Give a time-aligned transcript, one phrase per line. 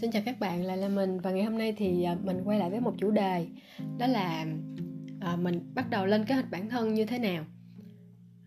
[0.00, 2.58] Xin chào các bạn, lại là mình và ngày hôm nay thì à, mình quay
[2.58, 3.46] lại với một chủ đề
[3.98, 4.46] đó là
[5.20, 7.44] à, mình bắt đầu lên kế hoạch bản thân như thế nào.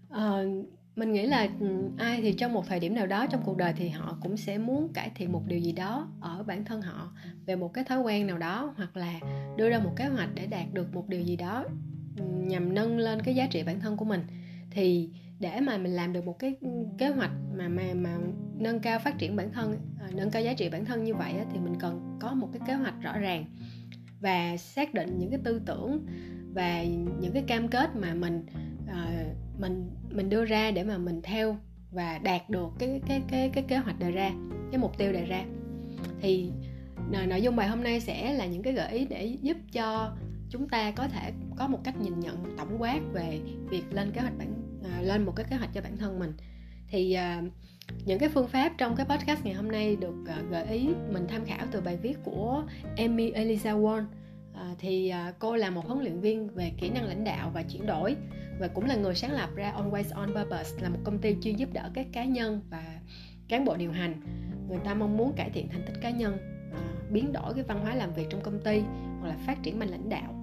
[0.10, 0.44] À,
[0.96, 3.74] mình nghĩ là ừ, ai thì trong một thời điểm nào đó trong cuộc đời
[3.78, 7.14] thì họ cũng sẽ muốn cải thiện một điều gì đó ở bản thân họ
[7.46, 9.20] về một cái thói quen nào đó hoặc là
[9.58, 11.66] đưa ra một kế hoạch để đạt được một điều gì đó
[12.18, 14.22] ừ, nhằm nâng lên cái giá trị bản thân của mình
[14.70, 15.10] thì
[15.42, 16.56] để mà mình làm được một cái
[16.98, 18.18] kế hoạch mà mà mà
[18.56, 21.34] nâng cao phát triển bản thân à, nâng cao giá trị bản thân như vậy
[21.54, 23.46] thì mình cần có một cái kế hoạch rõ ràng
[24.20, 26.06] và xác định những cái tư tưởng
[26.54, 28.46] và những cái cam kết mà mình
[28.88, 29.26] à,
[29.60, 31.58] mình mình đưa ra để mà mình theo
[31.92, 34.32] và đạt được cái cái cái cái kế hoạch đề ra
[34.72, 35.46] cái mục tiêu đề ra.
[36.22, 36.52] Thì
[37.28, 40.16] nội dung bài hôm nay sẽ là những cái gợi ý để giúp cho
[40.52, 44.22] chúng ta có thể có một cách nhìn nhận tổng quát về việc lên kế
[44.22, 46.34] hoạch bản à, lên một cái kế hoạch cho bản thân mình.
[46.88, 47.42] Thì à,
[48.06, 51.26] những cái phương pháp trong cái podcast ngày hôm nay được à, gợi ý mình
[51.28, 52.64] tham khảo từ bài viết của
[52.98, 54.06] Amy Eliza Won
[54.54, 57.64] à, thì à, cô là một huấn luyện viên về kỹ năng lãnh đạo và
[57.64, 58.16] chuyển đổi
[58.60, 61.56] và cũng là người sáng lập ra Always On Purpose là một công ty chuyên
[61.56, 63.00] giúp đỡ các cá nhân và
[63.48, 64.22] cán bộ điều hành.
[64.70, 66.38] Người ta mong muốn cải thiện thành tích cá nhân
[66.74, 66.82] à,
[67.12, 68.82] biến đổi cái văn hóa làm việc trong công ty
[69.20, 70.41] hoặc là phát triển mình lãnh đạo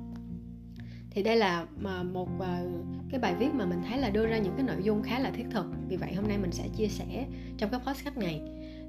[1.11, 1.67] thì đây là
[2.13, 2.67] một ờ,
[3.11, 5.31] cái bài viết mà mình thấy là đưa ra những cái nội dung khá là
[5.31, 5.67] thiết thực.
[5.89, 7.27] Vì vậy hôm nay mình sẽ chia sẻ
[7.59, 8.43] trong cái podcast này.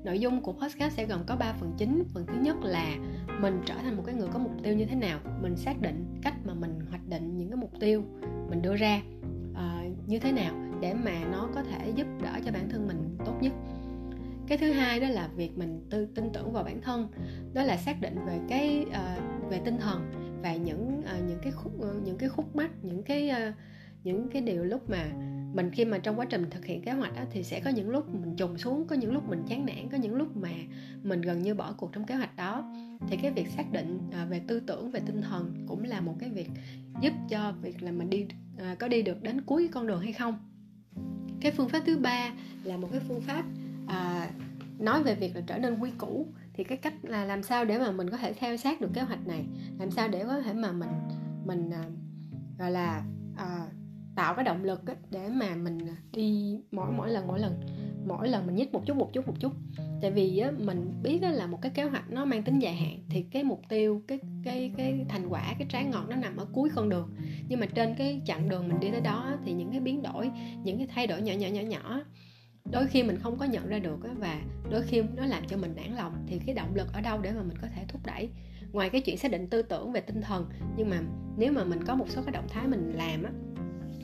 [0.03, 2.03] Nội dung của podcast sẽ gồm có 3 phần chính.
[2.13, 2.95] Phần thứ nhất là
[3.41, 5.19] mình trở thành một cái người có mục tiêu như thế nào.
[5.41, 8.03] Mình xác định cách mà mình hoạch định những cái mục tiêu
[8.49, 9.01] mình đưa ra
[9.51, 13.17] uh, như thế nào để mà nó có thể giúp đỡ cho bản thân mình
[13.25, 13.53] tốt nhất.
[14.47, 17.07] Cái thứ hai đó là việc mình tư tin tưởng vào bản thân.
[17.53, 21.51] Đó là xác định về cái uh, về tinh thần và những uh, những cái
[21.51, 23.53] khúc uh, những cái khúc mắc những cái uh,
[24.03, 25.11] những cái điều lúc mà
[25.53, 27.89] mình khi mà trong quá trình thực hiện kế hoạch đó, thì sẽ có những
[27.89, 30.49] lúc mình trùng xuống có những lúc mình chán nản có những lúc mà
[31.03, 32.73] mình gần như bỏ cuộc trong kế hoạch đó.
[33.07, 36.15] Thì cái việc xác định uh, về tư tưởng về tinh thần cũng là một
[36.19, 36.49] cái việc
[37.01, 38.25] giúp cho việc là mình đi
[38.55, 40.39] uh, có đi được đến cuối con đường hay không.
[41.41, 42.33] Cái phương pháp thứ ba
[42.63, 43.43] là một cái phương pháp
[43.83, 46.27] uh, nói về việc là trở nên quy củ
[46.59, 49.01] thì cái cách là làm sao để mà mình có thể theo sát được kế
[49.01, 49.45] hoạch này?
[49.79, 50.89] Làm sao để có thể mà mình
[51.45, 51.83] mình à,
[52.57, 53.03] gọi là
[53.37, 53.67] à,
[54.15, 54.81] tạo cái động lực
[55.11, 55.77] để mà mình
[56.13, 57.61] đi mỗi mỗi lần mỗi lần
[58.07, 59.53] mỗi lần mình nhích một chút một chút một chút.
[60.01, 62.75] Tại vì á, mình biết á, là một cái kế hoạch nó mang tính dài
[62.75, 66.37] hạn thì cái mục tiêu cái cái cái thành quả cái trái ngọt nó nằm
[66.37, 67.09] ở cuối con đường.
[67.49, 70.31] Nhưng mà trên cái chặng đường mình đi tới đó thì những cái biến đổi
[70.63, 72.01] những cái thay đổi nhỏ nhỏ nhỏ nhỏ
[72.71, 74.41] đôi khi mình không có nhận ra được và
[74.71, 77.31] đôi khi nó làm cho mình nản lòng, thì cái động lực ở đâu để
[77.31, 78.29] mà mình có thể thúc đẩy?
[78.71, 81.01] Ngoài cái chuyện xác định tư tưởng về tinh thần, nhưng mà
[81.37, 83.31] nếu mà mình có một số cái động thái mình làm á,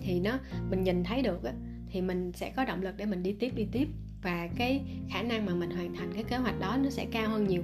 [0.01, 0.39] thì nó,
[0.69, 1.53] mình nhìn thấy được á,
[1.89, 3.87] thì mình sẽ có động lực để mình đi tiếp đi tiếp.
[4.21, 7.29] Và cái khả năng mà mình hoàn thành cái kế hoạch đó nó sẽ cao
[7.29, 7.63] hơn nhiều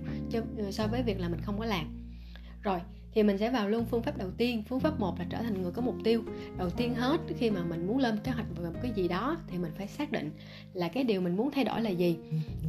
[0.72, 1.86] so với việc là mình không có làm.
[2.64, 2.80] Rồi
[3.14, 4.64] thì mình sẽ vào luôn phương pháp đầu tiên.
[4.70, 6.24] Phương pháp một là trở thành người có mục tiêu.
[6.58, 9.38] Đầu tiên hết khi mà mình muốn lên kế hoạch về một cái gì đó
[9.48, 10.32] thì mình phải xác định
[10.74, 12.18] là cái điều mình muốn thay đổi là gì.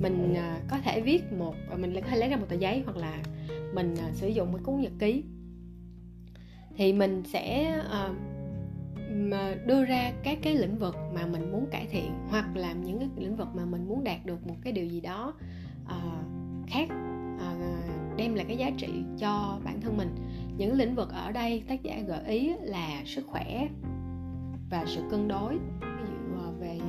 [0.00, 2.82] Mình à, có thể viết một à, mình có thể lấy ra một tờ giấy
[2.84, 3.22] hoặc là
[3.74, 5.24] mình à, sử dụng một cuốn nhật ký.
[6.76, 8.16] Thì mình sẽ uh,
[9.10, 12.98] mà đưa ra các cái lĩnh vực mà mình muốn cải thiện hoặc làm những
[12.98, 15.34] cái lĩnh vực mà mình muốn đạt được một cái điều gì đó
[15.84, 16.88] uh, khác
[18.16, 20.16] đem lại cái giá trị cho bản thân mình.
[20.56, 23.68] Những lĩnh vực ở đây tác giả gợi ý là sức khỏe
[24.70, 25.52] và sự cân đối.
[25.80, 26.80] Ví dụ ờ, về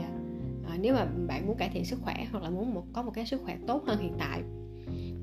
[0.70, 3.12] à, nếu mà bạn muốn cải thiện sức khỏe hoặc là muốn một, có một
[3.14, 4.44] cái sức khỏe tốt hơn hiện tại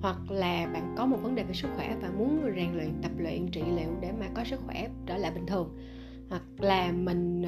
[0.02, 3.10] hoặc là bạn có một vấn đề về sức khỏe và muốn rèn luyện tập
[3.18, 5.78] luyện trị liệu để mà có sức khỏe trở lại bình thường.
[6.28, 7.42] Hoặc là mình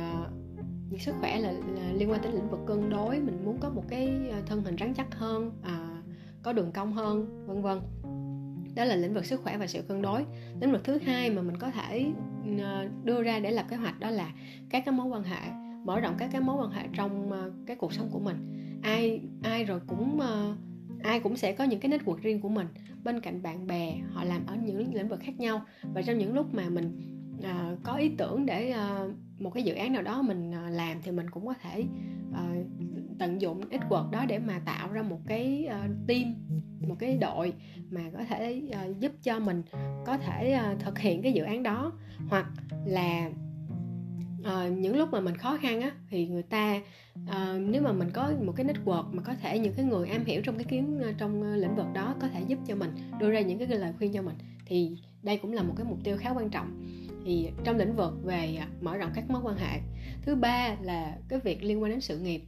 [0.95, 3.71] uh, sức khỏe là, là liên quan tới lĩnh vực cân đối mình muốn có
[3.71, 6.05] một cái thân hình rắn chắc hơn uh,
[6.43, 7.81] có đường cong hơn vân vân
[8.75, 10.25] đó là lĩnh vực sức khỏe và sự cân đối.
[10.60, 12.06] Lĩnh vực thứ hai mà mình có thể
[12.62, 14.33] ờ, đưa ra để lập kế hoạch đó là
[14.71, 15.50] các cái mối quan hệ
[15.84, 18.37] mở rộng các cái mối quan hệ trong ờ, cái cuộc sống của mình.
[18.82, 20.56] Ai ai rồi cũng ờ,
[21.02, 22.67] ai cũng sẽ có những cái network riêng của mình.
[23.05, 25.62] Bên cạnh bạn bè họ làm ở những lĩnh vực khác nhau.
[25.94, 26.99] Và trong những lúc mà mình
[27.38, 28.75] uh, có ý tưởng để
[29.05, 31.85] uh, một cái dự án nào đó mình uh, làm thì mình cũng có thể
[32.31, 32.67] uh,
[33.19, 36.35] tận dụng network đó để mà tạo ra một cái uh, team
[36.88, 37.52] một cái đội
[37.90, 39.62] mà có thể uh, giúp cho mình
[40.06, 41.93] có thể uh, thực hiện cái dự án đó.
[42.29, 42.46] Hoặc
[42.87, 43.31] là
[44.40, 46.81] uh, những lúc mà mình khó khăn á thì người ta
[47.25, 50.25] uh, nếu mà mình có một cái network mà có thể những cái người am
[50.25, 53.40] hiểu trong cái kiến trong lĩnh vực đó có thể giúp cho mình đưa ra
[53.40, 54.37] những cái lời khuyên cho mình
[54.67, 56.87] thì đây cũng là một cái mục tiêu khá quan trọng.
[57.25, 59.81] Thì trong lĩnh vực về mở rộng các mối quan hệ.
[60.23, 62.43] Thứ ba là cái việc liên quan đến sự nghiệp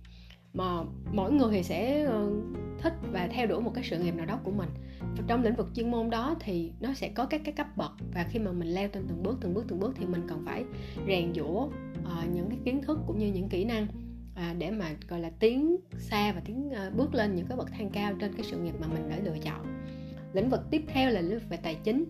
[0.55, 2.31] mà mỗi người thì sẽ ờ,
[2.79, 4.69] thích và theo đuổi một cái sự nghiệp nào đó của mình.
[5.01, 7.93] Và trong lĩnh vực chuyên môn đó thì nó sẽ có các cái cấp bậc
[8.15, 10.43] và khi mà mình leo lên từng bước từng bước từng bước thì mình cần
[10.47, 10.65] phải
[11.07, 13.87] rèn giũa uh, những cái kiến thức cũng như những kỹ năng
[14.33, 17.71] uh, để mà gọi là tiến xa và tiến uh, bước lên những cái bậc
[17.71, 19.85] thang cao trên cái sự nghiệp mà mình đã lựa chọn.
[20.33, 22.05] Lĩnh vực tiếp theo là lĩnh vực về tài chính.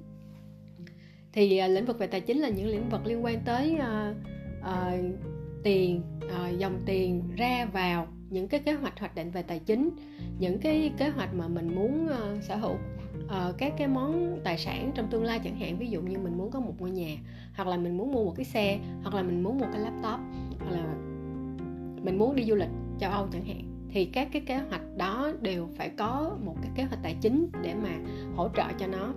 [1.32, 4.16] Thì uh, lĩnh vực về tài chính là những lĩnh vực liên quan tới uh,
[4.60, 5.04] uh,
[5.62, 9.90] tiền uh, dòng tiền ra vào những cái kế hoạch hoạch định về tài chính
[10.38, 12.74] những cái kế hoạch mà mình muốn uh, sở hữu
[13.24, 15.78] uh, các cái món tài sản trong tương lai chẳng hạn.
[15.78, 17.16] Ví dụ như mình muốn có một ngôi nhà
[17.56, 20.20] hoặc là mình muốn mua một cái xe hoặc là mình muốn một cái laptop
[20.58, 20.94] hoặc là
[22.02, 22.70] mình muốn đi du lịch
[23.00, 26.70] châu âu chẳng hạn thì các cái kế hoạch đó đều phải có một cái
[26.74, 27.90] kế hoạch tài chính để mà
[28.36, 29.14] hỗ trợ cho nó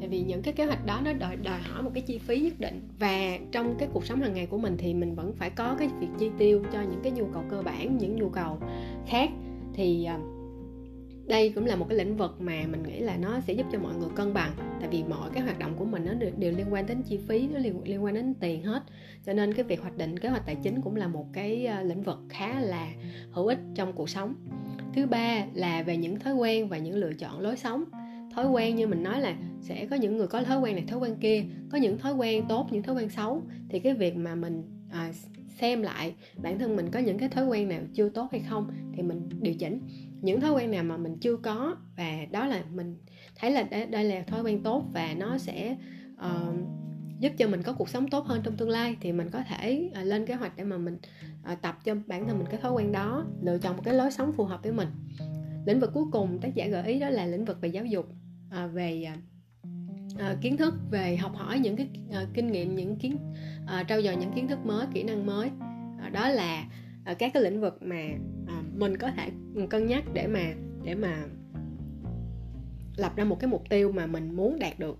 [0.00, 2.40] tại vì những cái kế hoạch đó nó đòi đòi hỏi một cái chi phí
[2.40, 2.88] nhất định.
[2.98, 5.88] Và trong cái cuộc sống hàng ngày của mình thì mình vẫn phải có cái
[6.00, 8.58] việc chi tiêu cho những cái nhu cầu cơ bản những nhu cầu
[9.06, 9.30] khác.
[9.74, 10.18] Thì à,
[11.26, 13.78] đây cũng là một cái lĩnh vực mà mình nghĩ là nó sẽ giúp cho
[13.78, 14.52] mọi người cân bằng.
[14.80, 17.18] Tại vì mọi cái hoạt động của mình nó đều, đều liên quan đến chi
[17.28, 18.82] phí nó liên, liên quan đến tiền hết.
[19.26, 21.82] Cho nên cái việc hoạch định kế hoạch tài chính cũng là một cái à,
[21.82, 22.88] lĩnh vực khá là
[23.30, 24.34] hữu ích trong cuộc sống.
[24.94, 27.84] Thứ ba là về những thói quen và những lựa chọn lối sống
[28.34, 30.98] thói quen như mình nói là sẽ có những người có thói quen này thói
[30.98, 33.42] quen kia có những thói quen tốt những thói quen xấu.
[33.68, 35.12] Thì cái việc mà mình à,
[35.60, 38.70] xem lại bản thân mình có những cái thói quen nào chưa tốt hay không
[38.96, 39.80] thì mình điều chỉnh.
[40.20, 42.96] Những thói quen nào mà mình chưa có và đó là mình
[43.36, 45.76] thấy là đây là thói quen tốt và nó sẽ
[46.14, 46.54] uh,
[47.18, 49.90] giúp cho mình có cuộc sống tốt hơn trong tương lai thì mình có thể
[50.00, 50.98] uh, lên kế hoạch để mà mình
[51.52, 54.10] uh, tập cho bản thân mình cái thói quen đó lựa chọn một cái lối
[54.10, 54.88] sống phù hợp với mình
[55.66, 58.06] lĩnh vực cuối cùng tác giả gợi ý đó là lĩnh vực về giáo dục
[58.50, 59.16] à, về à,
[60.18, 63.16] à, kiến thức về học hỏi những cái à, kinh nghiệm những kiến
[63.66, 65.50] à, trau dồi những kiến thức mới kỹ năng mới.
[66.00, 66.64] À, đó là
[67.04, 68.08] à, các cái lĩnh vực mà
[68.48, 69.30] à, mình có thể
[69.70, 70.54] cân nhắc để mà
[70.84, 71.24] để mà
[72.96, 74.98] lập ra một cái mục tiêu mà mình muốn đạt được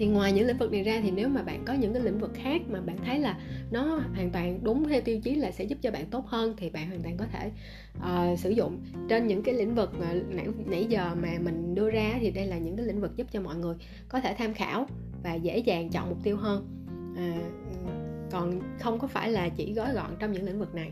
[0.00, 2.18] thì ngoài những lĩnh vực này ra thì nếu mà bạn có những cái lĩnh
[2.18, 3.38] vực khác mà bạn thấy là
[3.70, 6.70] nó hoàn toàn đúng theo tiêu chí là sẽ giúp cho bạn tốt hơn thì
[6.70, 7.50] bạn hoàn toàn có thể
[7.98, 8.78] uh, sử dụng.
[9.08, 9.90] Trên những cái lĩnh vực
[10.30, 13.26] nãy, nãy giờ mà mình đưa ra thì đây là những cái lĩnh vực giúp
[13.32, 13.76] cho mọi người
[14.08, 14.86] có thể tham khảo
[15.22, 16.66] và dễ dàng chọn mục tiêu hơn.
[17.16, 17.38] À,
[18.30, 20.90] còn không có phải là chỉ gói gọn trong những lĩnh vực này.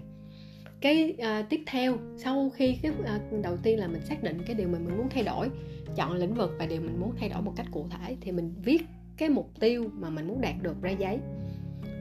[0.81, 4.55] Cái uh, tiếp theo sau khi cái uh, đầu tiên là mình xác định cái
[4.55, 5.49] điều mà mình muốn thay đổi
[5.97, 8.55] chọn lĩnh vực và điều mình muốn thay đổi một cách cụ thể thì mình
[8.65, 8.83] viết
[9.19, 11.19] cái mục tiêu mà mình muốn đạt được ra giấy.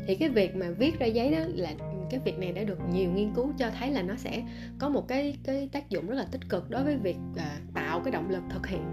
[0.07, 1.73] Thì cái việc mà viết ra giấy đó là
[2.09, 4.43] cái việc này đã được nhiều nghiên cứu cho thấy là nó sẽ
[4.79, 7.99] có một cái cái tác dụng rất là tích cực đối với việc à, tạo
[7.99, 8.83] cái động lực thực hiện.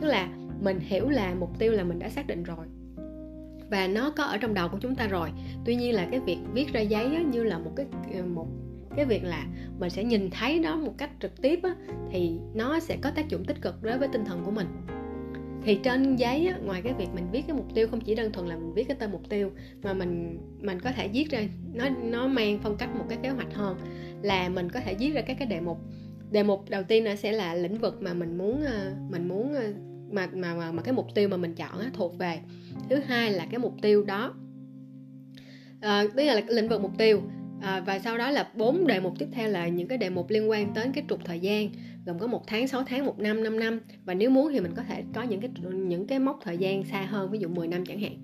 [0.00, 0.28] Tức là
[0.60, 2.66] mình hiểu là mục tiêu là mình đã xác định rồi
[3.70, 5.30] và nó có ở trong đầu của chúng ta rồi.
[5.64, 8.46] Tuy nhiên là cái việc viết ra giấy á, như là một cái ờ, một
[8.96, 9.46] cái việc là
[9.78, 11.74] mình sẽ nhìn thấy nó một cách trực tiếp á,
[12.10, 14.66] thì nó sẽ có tác dụng tích cực đối với tinh thần của mình
[15.64, 18.32] thì trên giấy á, ngoài cái việc mình viết cái mục tiêu không chỉ đơn
[18.32, 19.50] thuần là mình viết cái tên mục tiêu
[19.82, 21.40] mà mình mình có thể viết ra
[21.72, 23.76] nó nó mang phong cách một cái kế hoạch hơn.
[24.22, 25.78] Là mình có thể viết ra các cái đề mục.
[26.30, 29.54] Đề mục đầu tiên là sẽ là lĩnh vực mà mình muốn ờ, mình muốn
[29.54, 29.72] ờ,
[30.10, 32.38] mà mà mà, mà cái mục tiêu mà mình chọn á, thuộc về.
[32.90, 34.34] Thứ hai là cái mục tiêu đó.
[35.80, 37.22] À, tức là cái lĩnh vực mục tiêu
[37.62, 40.30] à, và sau đó là bốn đề mục tiếp theo là những cái đề mục
[40.30, 41.68] liên quan tới cái trục thời gian
[42.06, 43.80] gồm có một tháng 6 tháng một năm 5 năm.
[44.04, 46.84] Và nếu muốn thì mình có thể có những cái những cái mốc thời gian
[46.84, 48.16] xa hơn ví dụ 10 năm chẳng hạn.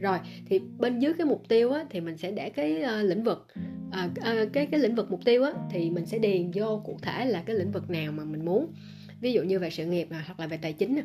[0.00, 3.24] Rồi thì bên dưới cái mục tiêu á, thì mình sẽ để cái uh, lĩnh
[3.24, 3.46] vực
[3.88, 6.98] uh, uh, cái cái lĩnh vực mục tiêu á, thì mình sẽ điền vô cụ
[7.02, 8.72] thể là cái lĩnh vực nào mà mình muốn.
[9.20, 11.04] Ví dụ như về sự nghiệp à, hoặc là về tài chính à.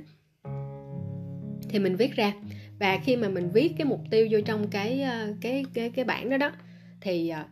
[1.69, 2.33] thì mình viết ra.
[2.79, 5.05] Và khi mà mình viết cái mục tiêu vô trong cái
[5.41, 6.51] cái cái cái bảng đó đó
[7.03, 7.48] thì à,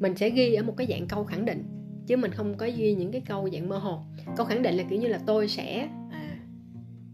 [0.00, 1.64] mình sẽ ghi ở một cái dạng câu khẳng định
[2.06, 4.00] chứ mình không có ghi những cái câu dạng mơ hồ.
[4.36, 6.38] Câu khẳng định là kiểu như là tôi sẽ à,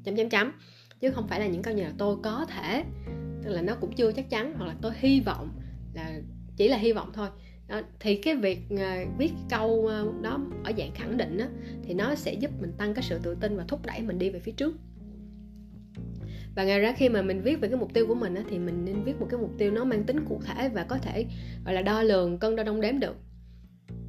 [0.04, 0.52] chấm chấm chấm.
[1.00, 2.84] Chứ không phải là những câu như là tôi có thể.
[3.42, 5.48] Tức là nó cũng chưa chắc chắn hoặc là tôi hy vọng
[5.94, 6.20] là
[6.56, 7.28] chỉ là hy vọng thôi.
[7.68, 11.48] Đó, thì cái việc uh, viết câu uh, đó ở dạng khẳng định á,
[11.82, 14.30] thì nó sẽ giúp mình tăng cái sự tự tin và thúc đẩy mình đi
[14.30, 14.76] về phía trước
[16.60, 18.58] và ngoài ra khi mà mình viết về cái mục tiêu của mình á, thì
[18.58, 21.26] mình nên viết một cái mục tiêu nó mang tính cụ thể và có thể
[21.64, 23.16] gọi là đo lường cân đo đong đếm được.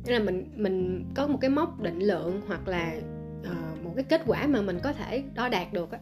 [0.06, 2.94] Nên là mình mình có một cái mốc định lượng hoặc là
[3.42, 6.00] uh, một cái kết quả mà mình có thể đo đạt được á.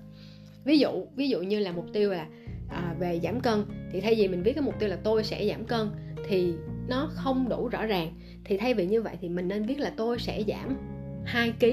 [0.66, 2.28] Ví dụ ví dụ như là mục tiêu là
[2.66, 5.48] uh, về giảm cân thì thay vì mình viết cái mục tiêu là tôi sẽ
[5.48, 5.90] giảm cân
[6.28, 6.54] thì
[6.88, 9.92] nó không đủ rõ ràng thì thay vì như vậy thì mình nên viết là
[9.98, 10.78] tôi sẽ giảm
[11.26, 11.66] 2 kg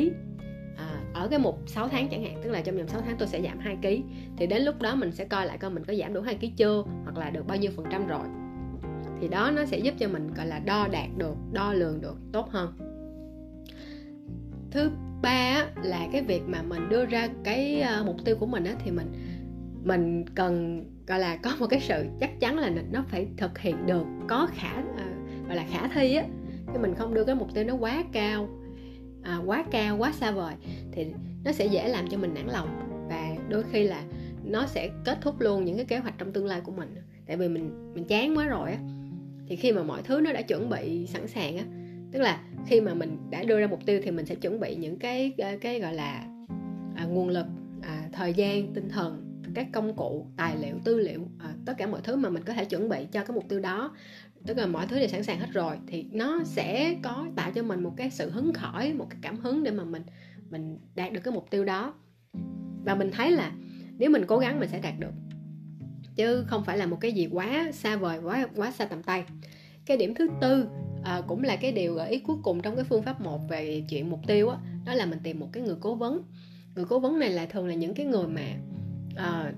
[1.17, 3.43] ở cái mục 6 tháng chẳng hạn tức là trong vòng 6 tháng tôi sẽ
[3.43, 3.87] giảm 2 kg
[4.37, 6.47] thì đến lúc đó mình sẽ coi lại coi mình có giảm đủ 2 kg
[6.57, 8.27] chưa hoặc là được bao nhiêu phần trăm rồi.
[9.21, 12.17] Thì đó nó sẽ giúp cho mình gọi là đo đạt được đo lường được
[12.33, 12.73] tốt hơn.
[14.71, 14.91] Thứ
[15.23, 18.73] ba là cái việc mà mình đưa ra cái ờ, mục tiêu của mình á,
[18.85, 19.13] thì mình
[19.85, 23.87] mình cần gọi là có một cái sự chắc chắn là nó phải thực hiện
[23.87, 25.05] được có khả ờ,
[25.47, 26.25] gọi là khả thi á.
[26.73, 28.49] Chứ mình không đưa cái mục tiêu nó quá cao
[29.27, 30.55] à, quá cao quá xa vời
[30.97, 31.07] thì
[31.45, 32.69] nó sẽ dễ làm cho mình nản lòng
[33.09, 34.03] và đôi khi là
[34.45, 36.95] nó sẽ kết thúc luôn những cái kế hoạch trong tương lai của mình.
[37.27, 38.79] Tại vì mình mình chán quá rồi á
[39.49, 41.65] thì khi mà mọi thứ nó đã chuẩn bị sẵn sàng á
[42.13, 44.75] tức là khi mà mình đã đưa ra mục tiêu thì mình sẽ chuẩn bị
[44.75, 46.27] những cái cái, gọi là
[46.95, 47.47] à, nguồn lực
[47.83, 51.87] à, thời gian tinh thần các công cụ tài liệu tư liệu à, tất cả
[51.87, 53.95] mọi thứ mà mình có thể chuẩn bị cho cái mục tiêu đó.
[54.47, 57.63] Tức là mọi thứ đều sẵn sàng hết rồi thì nó sẽ có tạo cho
[57.63, 60.03] mình một cái sự hứng khởi một cái cảm hứng để mà mình
[60.51, 61.95] mình đạt được cái mục tiêu đó.
[62.85, 63.53] Và mình thấy là
[63.99, 65.13] nếu mình cố gắng mình sẽ đạt được.
[66.17, 69.25] Chứ không phải là một cái gì quá xa vời quá quá xa tầm tay.
[69.87, 70.67] Cái điểm thứ tư
[71.05, 73.85] à, cũng là cái điều gợi ý cuối cùng trong cái phương pháp một về
[73.89, 76.23] chuyện mục tiêu đó, đó là mình tìm một cái người cố vấn.
[76.75, 78.43] Người cố vấn này là thường là những cái người mà
[79.17, 79.53] à,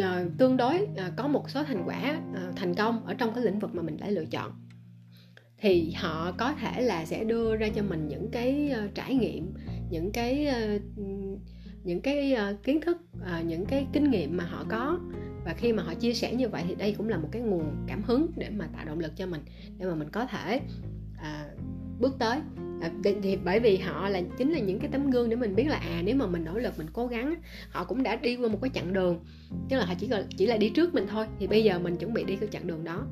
[0.00, 3.44] à, tương đối à, có một số thành quả à, thành công ở trong cái
[3.44, 4.52] lĩnh vực mà mình đã lựa chọn
[5.62, 9.54] thì họ có thể là sẽ đưa ra cho mình những cái uh, trải nghiệm
[9.90, 10.82] những cái uh,
[11.84, 14.98] những cái uh, kiến thức uh, những cái kinh nghiệm mà họ có.
[15.44, 17.64] Và khi mà họ chia sẻ như vậy thì đây cũng là một cái nguồn
[17.86, 19.40] cảm hứng để mà tạo động lực cho mình
[19.78, 20.60] để mà mình có thể
[21.18, 21.48] à,
[22.00, 22.38] bước tới.
[22.80, 22.90] À,
[23.22, 25.76] thì bởi vì họ là chính là những cái tấm gương để mình biết là
[25.76, 27.34] à nếu mà mình nỗ lực mình cố gắng
[27.70, 29.24] họ cũng đã đi qua một cái chặng đường.
[29.68, 31.96] Tức là họ chỉ là chỉ là đi trước mình thôi thì bây giờ mình
[31.96, 33.06] chuẩn bị đi cái chặng đường đó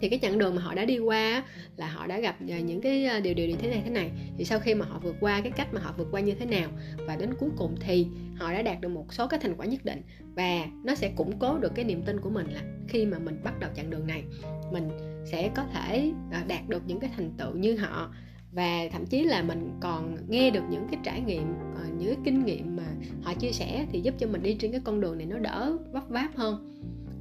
[0.00, 1.44] thì cái chặng đường mà họ đã đi qua
[1.76, 4.10] là họ đã gặp à, những cái à, điều điều như thế này thế này.
[4.38, 6.46] Thì sau khi mà họ vượt qua cái cách mà họ vượt qua như thế
[6.46, 6.70] nào,
[7.06, 9.84] và đến cuối cùng thì họ đã đạt được một số cái thành quả nhất
[9.84, 10.02] định.
[10.34, 13.40] Và nó sẽ củng cố được cái niềm tin của mình là khi mà mình
[13.44, 14.24] bắt đầu chặng đường này,
[14.72, 14.88] mình
[15.24, 18.14] sẽ có thể à, đạt được những cái thành tựu như họ.
[18.52, 22.24] Và thậm chí là mình còn nghe được những cái trải nghiệm ờ, những cái
[22.24, 22.82] kinh nghiệm mà
[23.22, 25.76] họ chia sẻ thì giúp cho mình đi trên cái con đường này nó đỡ
[25.92, 26.80] vấp váp hơn.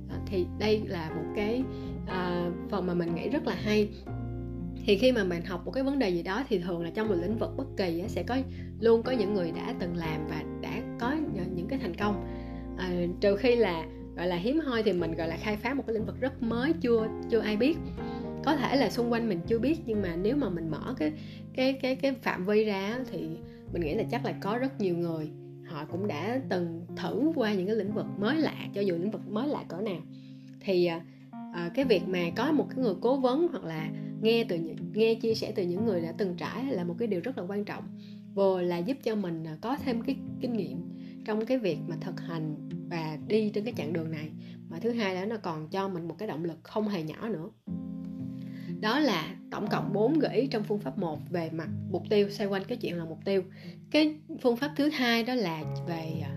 [0.09, 1.63] Ờ, thì đây là một cái
[2.09, 3.89] uh, phần mà mình nghĩ rất là hay.
[4.85, 7.07] Thì khi mà mình học một cái vấn đề gì đó thì thường là trong
[7.07, 8.37] một lĩnh vực bất kỳ sẽ có
[8.79, 11.15] luôn có những người đã từng làm và đã có
[11.55, 12.27] những cái thành công.
[12.77, 12.89] À,
[13.21, 13.85] trừ khi là
[14.15, 16.43] gọi là hiếm hoi thì mình gọi là khai phá một cái lĩnh vực rất
[16.43, 17.77] mới chưa chưa ai biết.
[18.45, 21.11] Có thể là xung quanh mình chưa biết nhưng mà nếu mà mình mở cái
[21.53, 23.19] cái cái cái phạm vi ra thì
[23.73, 25.31] mình nghĩ là chắc là có rất nhiều người
[25.65, 29.11] họ cũng đã từng thử qua những cái lĩnh vực mới lạ cho dù lĩnh
[29.11, 30.01] vực mới lạ cỡ nào.
[30.59, 31.01] Thì à,
[31.53, 33.89] à, cái việc mà có một cái người cố vấn hoặc là
[34.21, 34.59] nghe từ
[34.93, 37.43] nghe chia sẻ từ những người đã từng trải là một cái điều rất là
[37.47, 37.83] quan trọng.
[38.35, 40.77] Vừa là giúp cho mình ờ, có thêm cái kinh nghiệm
[41.25, 44.29] trong cái việc mà thực hành và đi trên cái chặng đường này.
[44.69, 47.29] Mà thứ hai đó nó còn cho mình một cái động lực không hề nhỏ
[47.29, 47.49] nữa.
[48.79, 52.29] Đó là tổng cộng 4 gợi ý trong phương pháp 1 về mặt mục tiêu
[52.29, 53.43] xoay quanh cái chuyện là mục tiêu.
[53.91, 56.31] Cái phương pháp thứ hai đó là về ờ,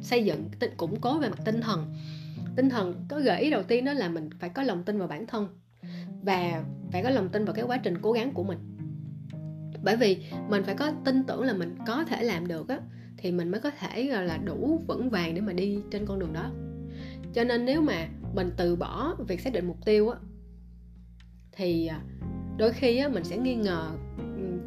[0.00, 1.94] xây dựng củng cố về mặt tinh thần
[2.58, 5.08] tinh thần có gợi ý đầu tiên đó là mình phải có lòng tin vào
[5.08, 5.48] bản thân
[6.22, 8.58] và phải có lòng tin vào cái quá trình cố gắng của mình.
[9.82, 12.78] Bởi vì mình phải có tin tưởng là mình có thể làm được á
[13.16, 16.32] thì mình mới có thể là đủ vững vàng để mà đi trên con đường
[16.32, 16.50] đó.
[17.34, 20.18] Cho nên nếu mà mình từ bỏ việc xác định mục tiêu á
[21.52, 22.00] thì à,
[22.56, 23.90] đôi khi á, mình sẽ nghi ngờ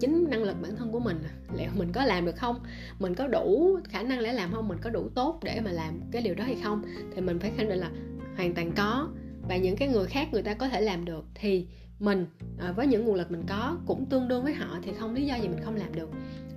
[0.01, 1.33] chính năng lực bản thân của mình à?
[1.57, 2.59] liệu mình có làm được không?
[2.99, 4.67] Mình có đủ khả năng để làm không?
[4.67, 6.81] Mình có đủ tốt để mà làm cái điều đó hay không?
[7.15, 7.91] Thì mình phải khẳng định là
[8.35, 9.09] hoàn toàn có.
[9.47, 11.67] Và những cái người khác người ta có thể làm được thì
[11.99, 12.25] mình
[12.59, 15.25] à, với những nguồn lực mình có cũng tương đương với họ thì không lý
[15.25, 16.09] do gì mình không làm được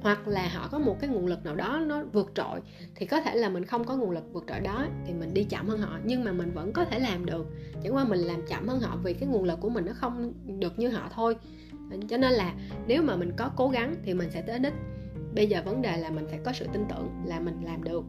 [0.04, 2.60] hoặc là họ có một cái nguồn lực nào đó nó vượt trội,
[2.94, 5.44] thì có thể là mình không có nguồn lực vượt trội đó, thì mình đi
[5.44, 5.98] chậm hơn họ.
[6.04, 7.46] Nhưng mà mình vẫn có thể làm được.
[7.82, 10.32] Chẳng qua mình làm chậm hơn họ vì cái nguồn lực của mình nó không
[10.60, 11.36] được như họ thôi.
[12.08, 12.54] Cho nên là
[12.86, 14.74] nếu mà mình có cố gắng thì mình sẽ tới đích.
[15.34, 18.04] Bây giờ vấn đề là mình phải có sự tin tưởng là mình làm được.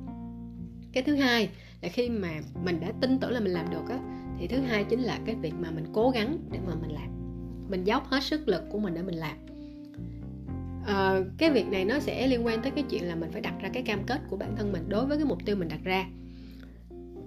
[0.94, 1.50] Cái thứ hai
[1.82, 2.30] là khi mà
[2.64, 4.00] mình đã tin tưởng là mình làm được á,
[4.40, 7.10] thì thứ hai chính là cái việc mà mình cố gắng để mà mình làm.
[7.70, 9.38] Mình dốc hết sức lực của mình để mình làm
[10.86, 13.54] à, cái việc này nó sẽ liên quan tới cái chuyện là mình phải đặt
[13.62, 15.80] ra cái cam kết của bản thân mình đối với cái mục tiêu mình đặt
[15.84, 16.06] ra.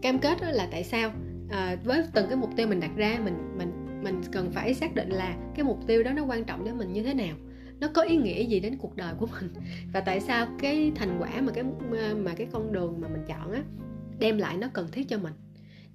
[0.02, 1.12] Cam kết đó là tại sao?
[1.50, 3.72] À, với từng cái mục tiêu mình đặt ra mình mình
[4.02, 6.92] mình cần phải xác định là cái mục tiêu đó nó quan trọng với mình
[6.92, 7.36] như thế nào.
[7.80, 9.50] Nó có ý nghĩa gì đến cuộc đời của mình?
[9.92, 11.64] Và tại sao cái thành quả mà cái
[12.16, 13.62] mà cái con đường mà mình chọn á
[14.18, 15.32] đem lại nó cần thiết cho mình?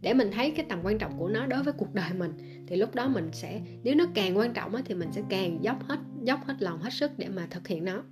[0.03, 2.31] Để mình thấy cái tầm quan trọng của nó đối với cuộc đời mình,
[2.67, 5.83] thì lúc đó mình sẽ, nếu nó càng quan trọng thì mình sẽ càng dốc
[5.83, 8.03] hết dốc hết lòng, hết sức để mà thực hiện nó.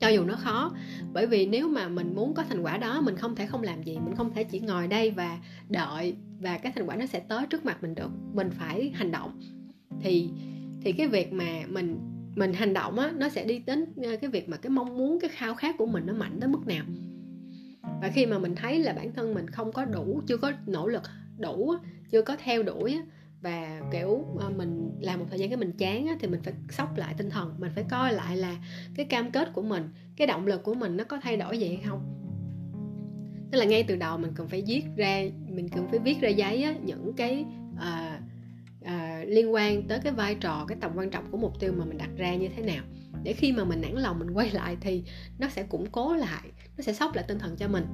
[0.00, 0.72] Cho dù nó khó,
[1.12, 3.82] bởi vì nếu mà mình muốn có thành quả đó, mình không thể không làm
[3.82, 5.38] gì, mình không thể chỉ ngồi đây và
[5.68, 9.12] đợi và cái thành quả nó sẽ tới trước mặt mình được, mình phải hành
[9.12, 9.40] động.
[10.00, 10.30] Thì
[10.82, 11.98] thì cái việc mà mình
[12.36, 15.20] mình hành động á, nó sẽ đi đến ờ, cái việc mà cái mong muốn,
[15.20, 16.84] cái khao khát của mình nó mạnh tới mức nào
[18.00, 20.86] và khi mà mình thấy là bản thân mình không có đủ chưa có nỗ
[20.86, 21.02] lực
[21.38, 21.74] đủ
[22.10, 23.00] chưa có theo đuổi
[23.42, 26.96] và kiểu à, mình làm một thời gian cái mình chán thì mình phải sóc
[26.96, 28.56] lại tinh thần mình phải coi lại là
[28.94, 31.68] cái cam kết của mình cái động lực của mình nó có thay đổi gì
[31.68, 32.14] hay không.
[33.50, 36.28] Tức là ngay từ đầu mình cần phải viết ra mình cần phải viết ra
[36.28, 38.22] giấy á, những cái uh,
[38.84, 41.84] uh, liên quan tới cái vai trò cái tầm quan trọng của mục tiêu mà
[41.84, 42.84] mình đặt ra như thế nào
[43.22, 45.04] để khi mà mình nản lòng mình quay lại thì
[45.38, 47.86] nó sẽ củng cố lại nó sẽ sốc lại tinh thần cho mình.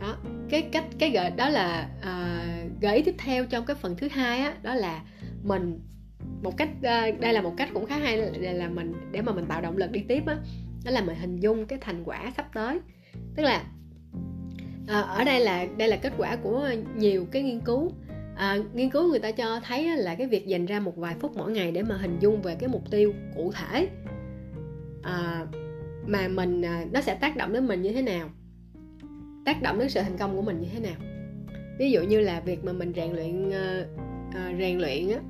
[0.00, 0.16] Đó
[0.50, 4.08] cái cách cái gợi đó là uh, gợi ý tiếp theo trong cái phần thứ
[4.08, 5.02] hai á đó là
[5.42, 5.80] mình
[6.42, 9.32] một cách uh, đây là một cách cũng khá hay là, là mình để mà
[9.32, 10.36] mình tạo động lực đi tiếp á
[10.84, 12.80] đó là mình hình dung cái thành quả sắp tới.
[13.36, 13.64] Tức là
[14.82, 17.92] uh, ở đây là đây là kết quả của nhiều cái nghiên cứu
[18.36, 21.36] à, nghiên cứu người ta cho thấy là cái việc dành ra một vài phút
[21.36, 23.88] mỗi ngày để mà hình dung về cái mục tiêu cụ thể.
[25.02, 25.46] À,
[26.06, 28.30] mà mình à, nó sẽ tác động đến mình như thế nào?
[29.44, 30.96] Tác động đến sự thành công của mình như thế nào?
[31.78, 33.54] Ví dụ như là việc mà mình rèn luyện uh,
[34.28, 35.20] uh, rèn luyện á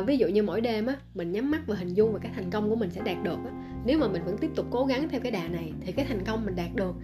[0.00, 2.32] uh, ví dụ như mỗi đêm á mình nhắm mắt và hình dung về cái
[2.34, 3.50] thành công của mình sẽ đạt được á.
[3.84, 6.24] Nếu mà mình vẫn tiếp tục cố gắng theo cái đà này thì cái thành
[6.24, 6.94] công mình đạt được.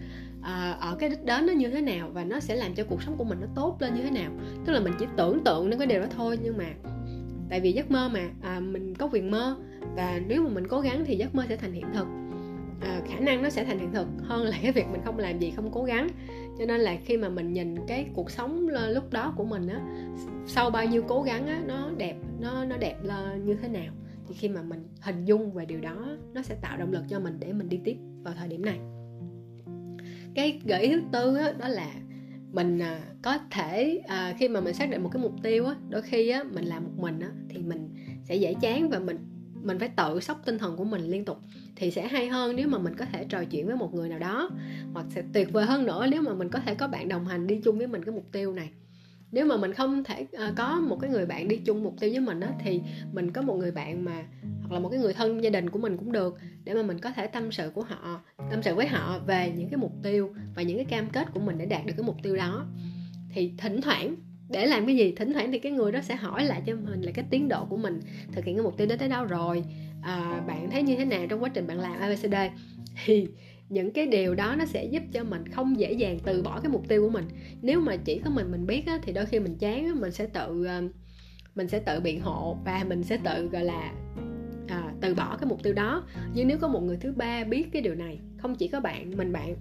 [0.46, 3.02] À, ở cái đích đến nó như thế nào và nó sẽ làm cho cuộc
[3.02, 4.30] sống của mình nó tốt lên như thế nào.
[4.64, 6.64] Tức là mình chỉ tưởng tượng đến cái điều đó thôi nhưng mà
[7.50, 9.56] tại vì giấc mơ mà à, mình có quyền mơ
[9.96, 12.06] và nếu mà mình cố gắng thì giấc mơ sẽ thành hiện thực.
[12.80, 15.38] À, khả năng nó sẽ thành hiện thực hơn là cái việc mình không làm
[15.38, 16.08] gì không cố gắng.
[16.58, 19.80] Cho nên là khi mà mình nhìn cái cuộc sống lúc đó của mình á
[20.46, 22.96] sau bao nhiêu cố gắng á nó đẹp nó nó đẹp
[23.44, 23.92] như thế nào
[24.28, 27.20] thì khi mà mình hình dung về điều đó nó sẽ tạo động lực cho
[27.20, 28.78] mình để mình đi tiếp vào thời điểm này
[30.36, 31.94] cái gợi ý thứ tư đó, đó là
[32.52, 35.74] mình à, có thể à, khi mà mình xác định một cái mục tiêu á
[35.88, 37.88] đôi khi á mình làm một mình á thì mình
[38.24, 39.16] sẽ dễ chán và mình
[39.62, 41.38] mình phải tự sốc tinh thần của mình liên tục.
[41.76, 44.18] Thì sẽ hay hơn nếu mà mình có thể trò chuyện với một người nào
[44.18, 44.50] đó
[44.92, 47.46] hoặc sẽ tuyệt vời hơn nữa nếu mà mình có thể có bạn đồng hành
[47.46, 48.70] đi chung với mình cái mục tiêu này
[49.36, 52.10] nếu mà mình không thể uh, có một cái người bạn đi chung mục tiêu
[52.10, 52.80] với mình á thì
[53.12, 54.24] mình có một người bạn mà
[54.60, 56.98] hoặc là một cái người thân gia đình của mình cũng được để mà mình
[56.98, 58.20] có thể tâm sự của họ
[58.50, 61.40] tâm sự với họ về những cái mục tiêu và những cái cam kết của
[61.40, 62.66] mình để đạt được cái mục tiêu đó.
[63.30, 64.14] Thì thỉnh thoảng
[64.48, 65.12] để làm cái gì?
[65.16, 67.64] Thỉnh thoảng thì cái người đó sẽ hỏi lại cho mình là cái tiến độ
[67.64, 68.00] của mình
[68.32, 69.64] thực hiện cái mục tiêu đó tới đâu rồi.
[70.02, 72.34] À, bạn thấy như thế nào trong quá trình bạn làm abcd
[73.04, 73.28] thì
[73.68, 76.72] những cái điều đó nó sẽ giúp cho mình không dễ dàng từ bỏ cái
[76.72, 77.24] mục tiêu của mình.
[77.62, 80.12] Nếu mà chỉ có mình mình biết á, thì đôi khi mình chán á, mình
[80.12, 80.82] sẽ tự ờ,
[81.54, 83.92] mình sẽ tự biện hộ và mình sẽ tự gọi là
[84.68, 86.04] à, từ bỏ cái mục tiêu đó.
[86.34, 89.16] Nhưng nếu có một người thứ ba biết cái điều này không chỉ có bạn
[89.16, 89.56] mình bạn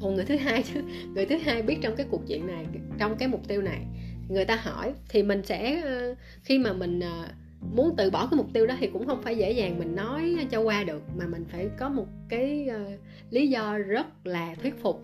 [0.00, 0.82] một người thứ hai chứ
[1.14, 2.66] người thứ hai biết trong cái cuộc chuyện này
[2.98, 3.86] trong cái mục tiêu này
[4.28, 7.28] người ta hỏi thì mình sẽ ờ, khi mà mình ờ,
[7.74, 10.36] muốn từ bỏ cái mục tiêu đó thì cũng không phải dễ dàng mình nói
[10.50, 14.82] cho qua được mà mình phải có một cái uh, lý do rất là thuyết
[14.82, 15.02] phục.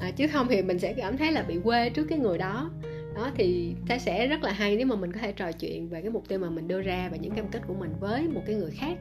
[0.00, 2.70] À, chứ không thì mình sẽ cảm thấy là bị quê trước cái người đó.
[3.14, 6.00] Đó thì sẽ sẽ rất là hay nếu mà mình có thể trò chuyện về
[6.00, 8.42] cái mục tiêu mà mình đưa ra và những cam kết của mình với một
[8.46, 8.98] cái người khác.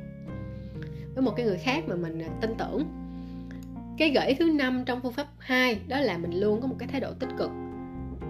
[1.15, 2.83] Với một cái người khác mà mình à, tin tưởng.
[3.97, 6.87] Cái gợi thứ năm trong phương pháp 2 đó là mình luôn có một cái
[6.87, 7.51] thái độ tích cực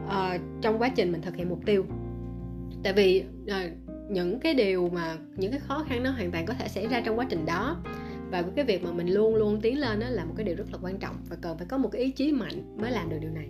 [0.05, 1.85] uh, trong quá trình mình thực hiện mục tiêu.
[2.83, 6.53] Tại vì uh, những cái điều mà những cái khó khăn nó hoàn toàn có
[6.53, 7.77] thể xảy ra trong quá trình đó.
[8.31, 10.65] Và cái việc mà mình luôn luôn tiến lên đó là một cái điều rất
[10.71, 13.17] là quan trọng và cần phải có một cái ý chí mạnh mới làm được
[13.21, 13.47] điều này.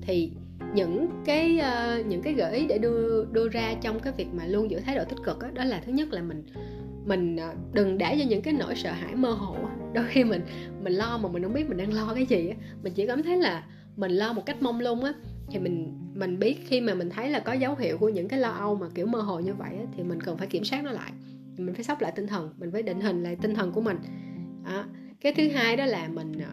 [0.00, 0.30] Thì
[0.74, 4.46] những cái uh, những cái gợi ý để đưa đưa ra trong cái việc mà
[4.46, 6.42] luôn giữ thái độ tích cực đó, đó là thứ nhất là mình
[7.06, 9.56] mình ờ, đừng để cho những cái nỗi sợ hãi mơ hồ
[9.92, 10.42] đôi khi mình
[10.82, 13.22] mình lo mà mình không biết mình đang lo cái gì á mình chỉ cảm
[13.22, 13.64] thấy là
[13.96, 15.12] mình lo một cách mông lung á
[15.50, 18.40] thì mình mình biết khi mà mình thấy là có dấu hiệu của những cái
[18.40, 20.84] lo âu mà kiểu mơ hồ như vậy á, thì mình cần phải kiểm soát
[20.84, 21.12] nó lại.
[21.56, 23.96] Mình phải sóc lại tinh thần mình phải định hình lại tinh thần của mình.
[24.64, 24.84] Đó.
[25.20, 26.52] cái thứ hai đó là mình à,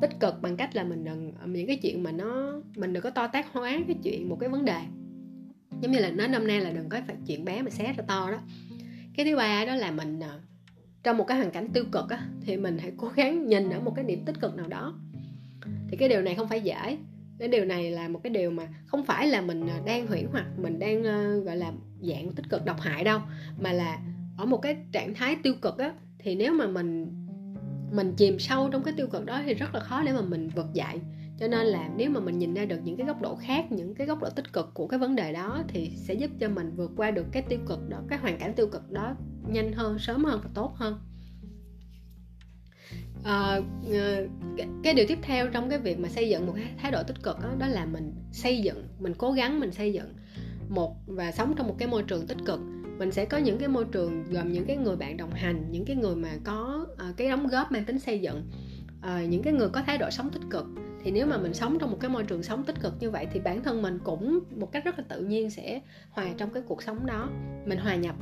[0.00, 3.02] tích cực bằng cách là mình đừng à, những cái chuyện mà nó mình đừng
[3.02, 4.80] có to tác hóa cái chuyện một cái vấn đề.
[5.82, 8.04] Giống như là nói năm nay là đừng có phải chuyện bé mà xé ra
[8.06, 8.38] to đó.
[9.16, 10.38] Cái thứ ba đó là mình à,
[11.02, 13.80] trong một cái hoàn cảnh tiêu cực á, thì mình hãy cố gắng nhìn ở
[13.80, 14.94] một cái điểm tích cực nào đó.
[15.88, 16.98] Thì cái điều này không phải dễ
[17.38, 20.24] cái điều này là một cái điều mà không phải là mình à, đang hủy
[20.32, 23.20] hoặc mình đang ờ, gọi là, dạng tích cực độc hại đâu,
[23.58, 23.98] mà là
[24.36, 27.06] ở một cái trạng thái tiêu cực á, thì nếu mà mình
[27.92, 30.48] mình chìm sâu trong cái tiêu cực đó thì rất là khó để mà mình
[30.48, 31.00] vực dậy.
[31.40, 33.94] Cho nên là nếu mà mình nhìn ra được những cái góc độ khác, những
[33.94, 36.72] cái góc độ tích cực của cái vấn đề đó thì sẽ giúp cho mình
[36.76, 39.14] vượt qua được cái tiêu cực đó, cái hoàn cảnh tiêu cực đó
[39.48, 40.98] nhanh hơn, sớm hơn và tốt hơn
[43.24, 43.60] à,
[44.56, 47.02] cái, cái điều tiếp theo trong cái việc mà xây dựng một cái thái độ
[47.02, 50.14] tích cực đó, đó là mình xây dựng mình cố gắng mình xây dựng
[50.68, 52.60] một và sống trong một cái môi trường tích cực.
[52.98, 55.84] Mình sẽ có những cái môi trường gồm những cái người bạn đồng hành những
[55.84, 58.42] cái người mà có uh, cái đóng góp mang tính xây dựng.
[58.98, 60.66] Uh, những cái người có thái độ sống tích cực.
[61.04, 63.26] Thì nếu mà mình sống trong một cái môi trường sống tích cực như vậy
[63.32, 66.62] thì bản thân mình cũng một cách rất là tự nhiên sẽ hòa trong cái
[66.66, 67.28] cuộc sống đó
[67.66, 68.14] mình hòa nhập.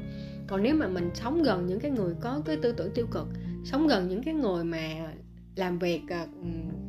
[0.46, 3.26] Còn nếu mà mình sống gần những cái người có cái tư tưởng tiêu cực
[3.66, 5.12] sống gần những cái người mà
[5.56, 6.26] làm việc à,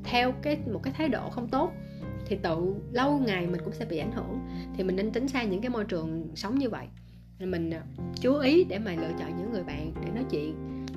[0.03, 1.71] theo cái một cái thái độ không tốt
[2.25, 4.39] thì tự lâu ngày mình cũng sẽ bị ảnh hưởng.
[4.75, 6.87] Thì mình nên tránh xa những cái môi trường sống như vậy.
[7.39, 7.83] Mình à,
[8.21, 10.55] chú ý để mà lựa chọn những người bạn để nói chuyện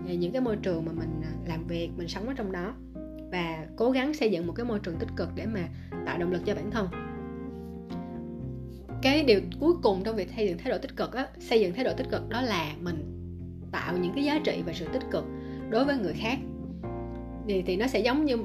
[0.08, 2.74] à, những cái môi trường mà mình làm việc mình sống ở trong đó.
[3.32, 5.68] Và cố gắng xây dựng một cái môi trường tích cực để mà
[6.06, 6.88] tạo động lực cho bản thân.
[9.02, 11.74] Cái điều cuối cùng trong việc xây dựng thái độ tích cực á, xây dựng
[11.74, 13.16] thái độ tích cực đó là mình
[13.72, 15.24] tạo những cái giá trị và sự tích cực
[15.70, 16.38] đối với người khác.
[17.48, 18.36] Thì thì nó sẽ giống như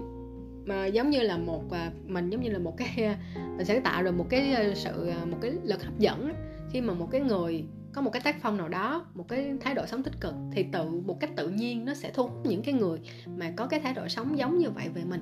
[0.65, 3.17] mà giống như là một à, mình giống như là một cái à,
[3.57, 6.33] mình sẽ tạo được một cái à, sự một cái lực hấp dẫn
[6.71, 9.73] khi mà một cái người có một cái tác phong nào đó một cái thái
[9.73, 12.63] độ sống tích cực thì tự một cách tự nhiên nó sẽ thu hút những
[12.63, 15.21] cái người mà có cái thái độ sống giống như vậy về mình.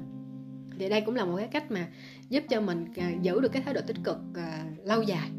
[0.79, 1.87] Thì đây cũng là một cái cách mà
[2.29, 2.85] giúp cho mình
[3.21, 4.17] giữ được cái thái độ tích cực
[4.83, 5.29] lâu dài.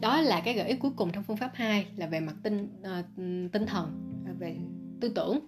[0.00, 2.68] Đó là cái gợi ý cuối cùng trong phương pháp 2 là về mặt tinh
[2.80, 3.06] uh,
[3.52, 4.11] tinh thần
[4.42, 4.56] về
[5.00, 5.38] tư tưởng.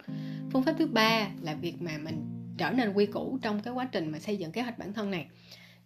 [0.52, 2.16] Phương pháp thứ ba là việc mà mình
[2.58, 5.10] trở nên quy củ trong cái quá trình mà xây dựng kế hoạch bản thân
[5.10, 5.26] này.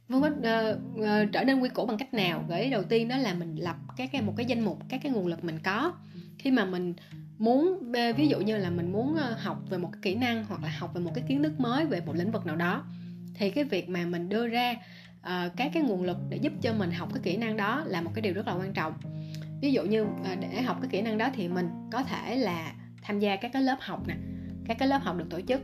[0.08, 2.44] Phương pháp uh, uh, trở nên quy củ bằng cách nào?
[2.48, 5.00] Gợi ý đầu tiên đó là mình lập các cái một cái danh mục các
[5.02, 5.92] cái nguồn lực mình có.
[6.38, 6.94] Khi mà mình
[7.38, 10.62] muốn ví dụ như là mình muốn ờ, học về một cái kỹ năng hoặc
[10.62, 12.84] là học về một cái kiến thức mới về một lĩnh vực nào đó
[13.34, 14.74] thì cái việc mà mình đưa ra
[15.20, 18.00] uh, các cái nguồn lực để giúp cho mình học cái kỹ năng đó là
[18.00, 18.92] một cái điều rất là quan trọng.
[19.60, 20.08] Ví dụ như uh,
[20.40, 22.72] để học cái kỹ năng đó thì mình có thể là
[23.08, 24.14] tham gia các cái lớp học nè
[24.64, 25.60] các cái lớp học được tổ chức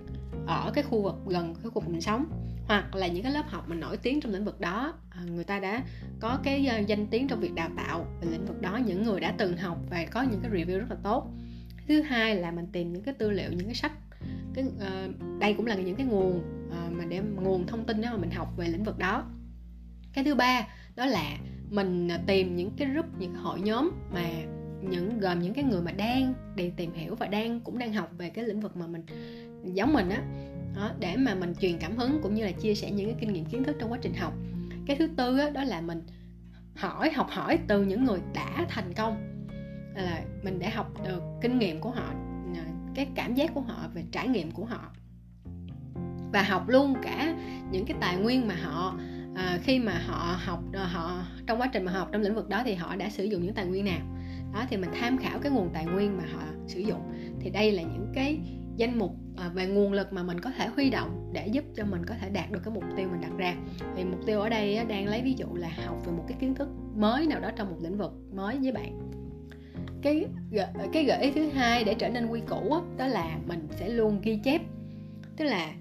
[0.47, 2.27] ở cái khu vực gần cái khu vực mình sống
[2.67, 4.95] hoặc là những cái lớp học mình nổi tiếng trong lĩnh vực đó.
[5.11, 5.85] À, người ta đã
[6.21, 9.21] có cái ờ, danh tiếng trong việc đào tạo về lĩnh vực đó những người
[9.21, 11.31] đã từng học và có những cái review rất là tốt.
[11.89, 13.93] Thứ hai là mình tìm những cái tư liệu những cái sách
[14.55, 18.09] cái uh, đây cũng là những cái nguồn uh, mà để nguồn thông tin đó
[18.13, 19.25] mà mình học về lĩnh vực đó.
[20.13, 21.39] Cái thứ ba đó là
[21.71, 24.23] mình tìm những cái group những cái hội nhóm mà
[24.91, 28.11] những gồm những cái người mà đang đi tìm hiểu và đang cũng đang học
[28.19, 29.03] về cái lĩnh vực mà mình
[29.65, 30.23] giống mình á.
[30.77, 33.33] Đó, để mà mình truyền cảm hứng cũng như là chia sẻ những cái kinh
[33.33, 34.33] nghiệm kiến thức trong quá trình học.
[34.87, 36.03] Cái thứ tư á, đó là mình
[36.77, 39.47] hỏi học hỏi từ những người đã thành công.
[39.95, 42.15] Là mình để học được kinh nghiệm của họ
[42.57, 42.63] ờ,
[42.95, 44.93] cái cảm giác của họ về trải nghiệm của họ.
[46.33, 47.37] Và học luôn cả
[47.71, 48.99] những cái tài nguyên mà họ
[49.35, 52.63] à, khi mà họ học họ trong quá trình mà học trong lĩnh vực đó
[52.65, 54.14] thì họ đã sử dụng những tài nguyên nào
[54.55, 57.01] đó, thì mình tham khảo cái nguồn tài nguyên mà họ sử dụng.
[57.41, 58.39] Thì đây là những cái
[58.77, 61.85] danh mục à, về nguồn lực mà mình có thể huy động để giúp cho
[61.85, 63.55] mình có thể đạt được cái mục tiêu mình đặt ra.
[63.97, 66.55] Thì mục tiêu ở đây đang lấy ví dụ là học về một cái kiến
[66.55, 69.11] thức mới nào đó trong một lĩnh vực mới với bạn.
[70.03, 70.27] Cái
[70.93, 74.21] cái gợi ý thứ hai để trở nên quy củ đó là mình sẽ luôn
[74.23, 74.63] ghi chép.
[75.37, 75.75] Tức là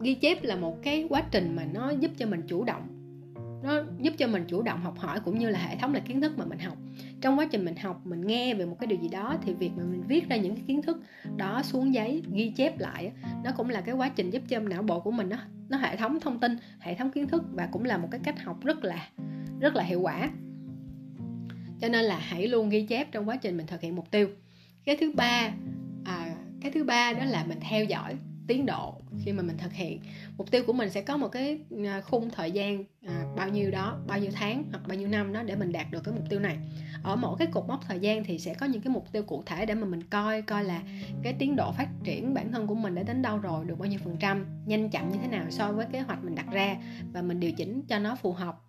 [0.00, 2.93] ghi chép là một cái quá trình mà nó giúp cho mình chủ động
[3.64, 6.20] nó giúp cho mình chủ động học hỏi cũng như là hệ thống là kiến
[6.20, 6.76] thức mà mình học.
[7.20, 9.70] Trong quá trình mình học mình nghe về một cái điều gì đó thì việc
[9.76, 11.02] mà mình viết ra những cái kiến thức
[11.36, 13.12] đó xuống giấy ghi chép lại
[13.44, 15.36] nó cũng là cái quá trình giúp cho não bộ của mình nó
[15.68, 18.42] nó hệ thống thông tin hệ thống kiến thức và cũng là một cái cách
[18.42, 19.08] học rất là
[19.60, 20.30] rất là hiệu quả.
[21.80, 24.28] Cho nên là hãy luôn ghi chép trong quá trình mình thực hiện mục tiêu.
[24.84, 25.50] Cái thứ ba
[26.04, 29.72] à, cái thứ ba đó là mình theo dõi tiến độ khi mà mình thực
[29.72, 30.00] hiện.
[30.36, 33.70] Mục tiêu của mình sẽ có một cái à, khung thời gian à, bao nhiêu
[33.70, 36.24] đó bao nhiêu tháng hoặc bao nhiêu năm đó để mình đạt được cái mục
[36.30, 36.58] tiêu này.
[37.02, 39.42] Ở mỗi cái cột mốc thời gian thì sẽ có những cái mục tiêu cụ
[39.46, 40.82] thể để mà mình coi coi là
[41.22, 43.88] cái tiến độ phát triển bản thân của mình đã đến đâu rồi được bao
[43.88, 46.76] nhiêu phần trăm nhanh chậm như thế nào so với kế hoạch mình đặt ra
[47.12, 48.60] và mình điều chỉnh cho nó phù hợp.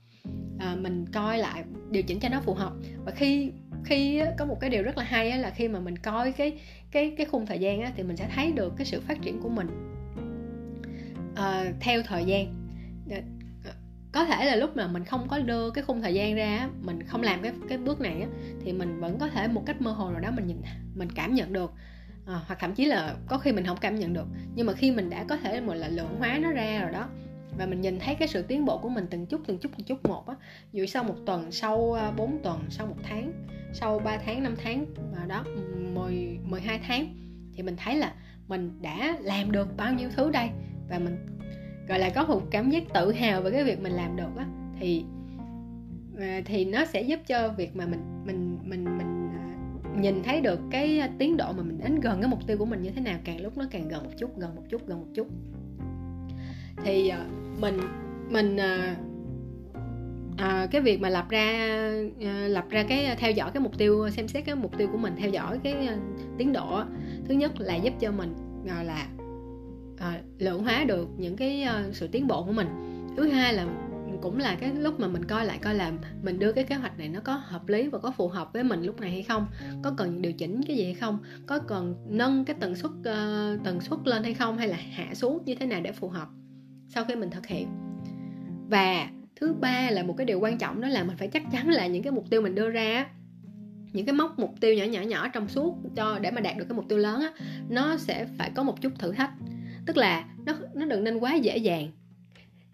[0.60, 2.74] À, mình coi lại điều chỉnh cho nó phù hợp.
[3.06, 3.52] Và khi
[3.86, 6.60] khi có một cái điều rất là hay là khi mà mình coi cái
[6.92, 9.50] cái cái khung thời gian thì mình sẽ thấy được cái sự phát triển của
[9.50, 9.68] mình
[11.36, 12.54] à, theo thời gian.
[13.66, 13.72] Ờ,
[14.12, 17.04] có thể là lúc mà mình không có đưa cái khung thời gian ra mình
[17.04, 18.28] không làm cái cái bước này
[18.66, 20.58] thì mình vẫn có thể một cách mơ hồ nào đó mình nhìn
[20.96, 21.74] mình cảm nhận được.
[22.26, 24.92] À, hoặc thậm chí là có khi mình không cảm nhận được nhưng mà khi
[24.92, 27.10] mình đã có thể một là lượng hóa nó ra rồi đó
[27.58, 29.86] và mình nhìn thấy cái sự tiến bộ của mình từng chút từng chút từng
[29.86, 30.36] chút một á.
[30.72, 33.32] Dù sau một tuần, sau à, 4 tuần, sau một tháng,
[33.74, 35.46] sau 3 tháng 5 tháng, mà đó
[35.94, 37.08] 10 12 tháng,
[37.54, 38.14] thì mình thấy là
[38.48, 40.50] mình đã làm được bao nhiêu thứ đây?
[40.90, 41.18] Và mình,
[41.88, 44.46] gọi là, có một cảm giác tự hào về cái việc mình làm được á.
[44.80, 45.06] Thì
[46.20, 49.44] à, thì nó sẽ giúp cho việc mà mình mình mình mình à,
[50.02, 52.82] nhìn thấy được cái tiến độ mà mình đến gần cái mục tiêu của mình
[52.82, 55.08] như thế nào, càng lúc nó càng gần một chút, gần một chút, gần một
[55.16, 55.28] chút
[56.84, 57.26] thì ờ,
[57.60, 57.80] mình
[58.30, 58.58] mình
[60.38, 61.70] à, cái việc mà lập ra
[62.22, 64.98] à, lập ra cái theo dõi cái mục tiêu xem xét cái mục tiêu của
[64.98, 65.90] mình theo dõi cái
[66.38, 66.84] tiến độ
[67.28, 68.34] thứ nhất là giúp cho mình
[68.68, 69.08] à, là
[69.98, 72.68] à, lượng hóa được những cái à, sự tiến bộ của mình.
[73.18, 73.66] Thứ hai là
[74.22, 75.92] cũng là cái lúc mà mình coi lại coi là
[76.24, 78.64] mình đưa cái kế hoạch này nó có hợp lý và có phù hợp với
[78.64, 79.48] mình lúc này hay không
[79.84, 83.64] có cần điều chỉnh cái gì hay không có cần nâng cái tần suất uh,
[83.64, 86.28] tần suất lên hay không hay là hạ xuống như thế nào để phù hợp
[86.88, 87.68] sau khi mình thực hiện.
[88.70, 91.70] Và thứ ba là một cái điều quan trọng đó là mình phải chắc chắn
[91.70, 93.06] là những cái mục tiêu mình đưa ra
[93.94, 96.66] những cái mốc mục tiêu nhỏ nhỏ nhỏ trong suốt cho để mà đạt được
[96.70, 97.32] cái mục tiêu lớn á
[97.70, 99.32] nó sẽ phải có một chút thử thách.
[99.86, 101.92] Tức là nó nó đừng nên quá dễ dàng.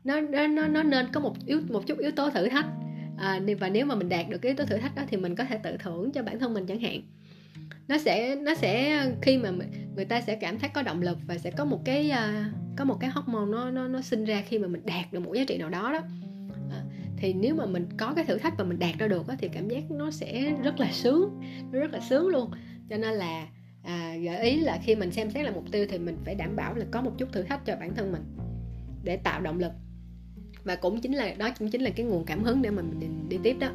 [0.04, 2.66] Nó nó nó nên có một yếu một chút yếu tố thử thách.
[3.18, 5.36] À, và nếu mà mình đạt được cái yếu tố thử thách đó thì mình
[5.36, 7.02] có thể tự thưởng cho bản thân mình chẳng hạn.
[7.88, 9.52] Nó sẽ nó sẽ khi mà
[9.96, 12.86] người ta sẽ cảm thấy có động lực và sẽ có một cái à, có
[12.86, 15.44] một cái hormone nó nó nó sinh ra khi mà mình đạt được một giá
[15.48, 16.00] trị nào đó đó.
[16.72, 16.84] À,
[17.18, 19.48] thì nếu mà mình có cái thử thách và mình đạt ra được đó, thì
[19.48, 22.52] cảm giác nó sẽ rất là sướng nó rất là sướng luôn.
[22.90, 23.48] Cho nên là
[23.84, 26.56] à, gợi ý là khi mình xem xét là mục tiêu thì mình phải đảm
[26.56, 28.22] bảo là có một chút thử thách cho bản thân mình
[29.04, 29.72] để tạo động lực.
[30.64, 33.30] Và cũng chính là đó cũng chính là cái nguồn cảm hứng để mà mình
[33.30, 33.70] đi tiếp đó.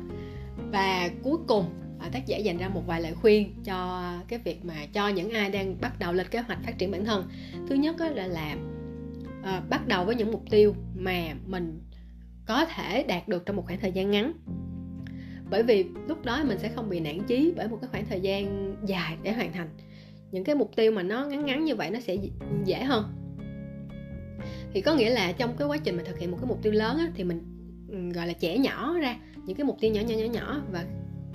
[0.72, 1.64] Và cuối cùng
[2.00, 5.30] à, tác giả dành ra một vài lời khuyên cho cái việc mà cho những
[5.30, 7.28] ai đang bắt đầu lên kế hoạch phát triển bản thân.
[7.68, 8.75] Thứ nhất là làm
[9.42, 11.80] à, bắt đầu với những mục tiêu mà mình
[12.46, 14.32] có thể đạt được trong một khoảng thời gian ngắn.
[15.50, 18.20] Bởi vì lúc đó mình sẽ không bị nản chí bởi một cái khoảng thời
[18.20, 19.68] gian dài để hoàn thành.
[20.30, 22.16] Những cái mục tiêu mà nó ngắn ngắn như vậy nó sẽ
[22.64, 23.04] dễ hơn.
[24.72, 26.72] Thì có nghĩa là trong cái quá trình mà thực hiện một cái mục tiêu
[26.72, 27.42] lớn á, thì mình
[27.88, 30.84] ừ, gọi là trẻ nhỏ ra những cái mục tiêu nhỏ nhỏ nhỏ nhỏ và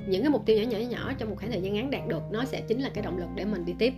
[0.08, 2.22] những cái mục tiêu nhỏ nhỏ nhỏ trong một khoảng thời gian ngắn đạt được
[2.32, 3.94] nó sẽ chính là cái động lực để mình đi tiếp.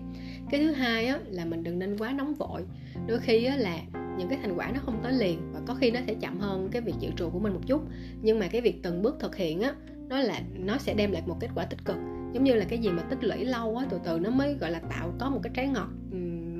[0.50, 2.62] Cái thứ hai á, là mình đừng nên quá nóng vội.
[3.08, 3.80] Đôi khi á, là
[4.18, 6.70] những cái thành quả nó không tới liền và có khi nó sẽ chậm hơn
[6.72, 7.82] cái việc dự trù của mình một chút.
[8.22, 9.76] Nhưng mà cái việc từng bước thực hiện á
[10.10, 11.96] nó là nó sẽ đem lại một kết quả tích cực.
[12.34, 14.72] Giống như là cái gì mà tích lũy lâu á từ từ nó mới gọi
[14.72, 15.89] là tạo có một cái trái ngọt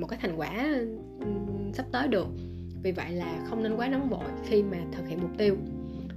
[0.00, 0.74] một cái thành quả
[1.72, 2.26] sắp tới được.
[2.82, 5.56] Vì vậy là không nên quá nóng vội khi mà thực hiện mục tiêu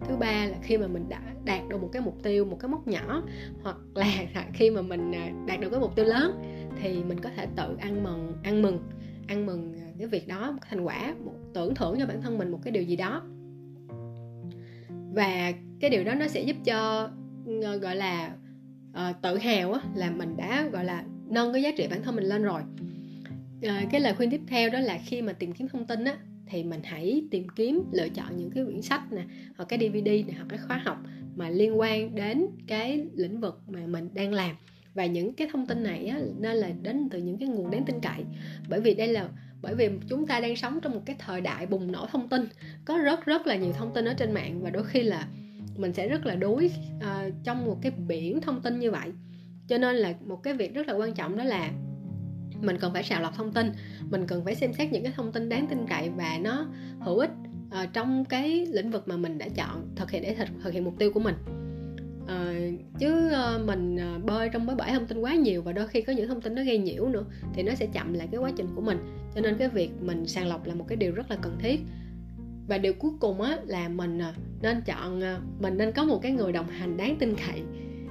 [0.07, 2.69] thứ ba là khi mà mình đã đạt được một cái mục tiêu một cái
[2.69, 3.23] mốc nhỏ
[3.63, 6.41] hoặc là khi mà mình à, đạt được cái mục tiêu lớn
[6.81, 8.79] thì mình có thể tự ăn mừng ăn mừng
[9.27, 12.37] ăn mừng à, cái việc đó một thành quả một tưởng thưởng cho bản thân
[12.37, 13.23] mình một cái điều gì đó.
[15.13, 17.09] Và cái điều đó nó sẽ giúp cho
[17.81, 18.31] gọi là
[18.91, 22.15] uh, tự hào á, là mình đã gọi là nâng cái giá trị bản thân
[22.15, 22.61] mình lên rồi.
[23.57, 26.17] Uh, cái lời khuyên tiếp theo đó là khi mà tìm kiếm thông tin á
[26.49, 29.23] thì mình hãy tìm kiếm lựa chọn những cái quyển sách nè
[29.57, 30.97] hoặc cái DVD nè hoặc cái khóa học
[31.35, 34.55] mà liên quan đến cái lĩnh vực mà mình đang làm.
[34.93, 37.85] Và những cái thông tin này á, nên là đến từ những cái nguồn đáng
[37.85, 38.23] tin cậy.
[38.69, 39.29] Bởi vì đây là
[39.61, 42.47] bởi vì chúng ta đang sống trong một cái thời đại bùng nổ thông tin.
[42.85, 45.27] Có rất rất là nhiều thông tin ở trên mạng và đôi khi là
[45.77, 49.11] mình sẽ rất là đuối uh, trong một cái biển thông tin như vậy.
[49.67, 51.71] Cho nên là một cái việc rất là quan trọng đó là
[52.61, 53.71] mình cần phải sàng lọc thông tin.
[54.09, 56.65] Mình cần phải xem xét những cái thông tin đáng tin cậy và nó
[56.99, 57.31] hữu ích
[57.67, 60.83] uh, trong cái lĩnh vực mà mình đã chọn thực hiện để thực, thực hiện
[60.83, 61.35] mục tiêu của mình.
[62.23, 65.87] Uh, chứ uh, mình uh, bơi trong cái bãi thông tin quá nhiều và đôi
[65.87, 68.39] khi có những thông tin nó gây nhiễu nữa thì nó sẽ chậm lại cái
[68.39, 68.97] quá trình của mình.
[69.35, 71.79] Cho nên cái việc mình sàng lọc là một cái điều rất là cần thiết.
[72.67, 74.19] Và điều cuối cùng á là mình
[74.61, 75.21] nên chọn
[75.59, 77.61] mình nên có một cái người đồng hành đáng tin cậy.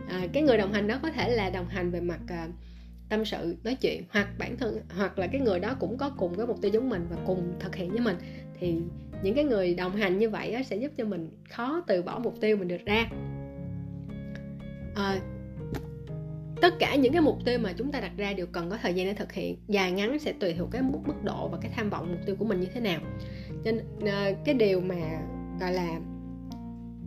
[0.08, 2.54] À, cái người đồng hành đó có thể là đồng hành về mặt uh,
[3.08, 6.36] tâm sự nói chuyện hoặc bản thân hoặc là cái người đó cũng có cùng
[6.36, 8.16] cái mục tiêu giống mình và cùng thực hiện với mình
[8.60, 8.74] thì
[9.22, 12.18] những cái người đồng hành như vậy á, sẽ giúp cho mình khó từ bỏ
[12.18, 13.08] mục tiêu mình được ra.
[14.94, 15.20] À,
[16.60, 18.94] tất cả những cái mục tiêu mà chúng ta đặt ra đều cần có thời
[18.94, 21.72] gian để thực hiện dài ngắn sẽ tùy thuộc cái mức mức độ và cái
[21.74, 23.00] tham vọng mục tiêu của mình như thế nào.
[23.64, 24.96] Cho nên à, cái điều mà
[25.60, 26.00] gọi là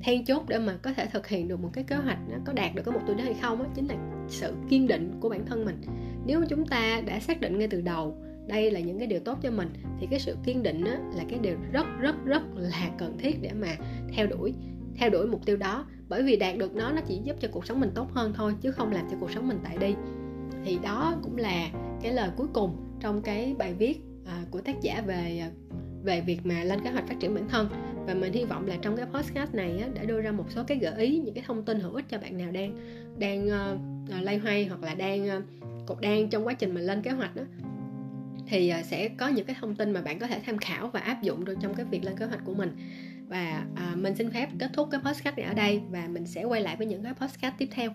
[0.01, 2.53] then chốt để mà có thể thực hiện được một cái kế hoạch nó có
[2.53, 3.95] đạt được cái mục tiêu đó hay không đó chính là
[4.29, 5.81] sự kiên định của bản thân mình.
[6.25, 9.37] Nếu chúng ta đã xác định ngay từ đầu đây là những cái điều tốt
[9.41, 12.89] cho mình thì cái sự kiên định đó là cái điều rất rất rất là
[12.97, 13.75] cần thiết để mà
[14.13, 14.53] theo đuổi
[14.95, 15.85] theo đuổi mục tiêu đó.
[16.09, 18.53] Bởi vì đạt được nó nó chỉ giúp cho cuộc sống mình tốt hơn thôi
[18.61, 19.95] chứ không làm cho cuộc sống mình tệ đi.
[20.65, 21.69] Thì đó cũng là
[22.01, 25.49] cái lời cuối cùng trong cái bài viết à, của tác giả về à,
[26.03, 27.69] về việc mà lên kế hoạch phát triển bản thân.
[28.05, 30.63] Và mình hy vọng là trong cái podcast này á, đã đưa ra một số
[30.67, 32.75] cái gợi ý những cái thông tin hữu ích cho bạn nào đang
[33.19, 35.29] đang uh, À, lay hoay hoặc là đang
[35.89, 37.43] uh, đang trong quá trình mình lên kế hoạch đó
[38.47, 40.99] thì uh, sẽ có những cái thông tin mà bạn có thể tham khảo và
[40.99, 42.75] áp dụng được trong cái việc lên kế hoạch của mình.
[43.27, 46.43] Và uh, mình xin phép kết thúc cái podcast này ở đây và mình sẽ
[46.43, 47.91] quay lại với những cái podcast tiếp theo.